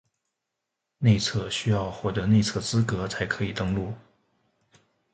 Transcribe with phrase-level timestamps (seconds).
[0.97, 3.93] 内测需要获得内测资格才可以登录